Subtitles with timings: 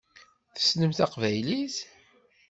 [0.55, 1.75] Tessnem taqbaylit?